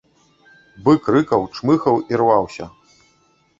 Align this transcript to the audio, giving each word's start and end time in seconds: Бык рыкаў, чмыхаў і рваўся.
Бык 0.87 1.09
рыкаў, 1.17 1.45
чмыхаў 1.59 1.95
і 2.15 2.21
рваўся. 2.25 2.71